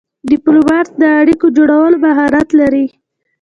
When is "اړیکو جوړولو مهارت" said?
1.21-2.49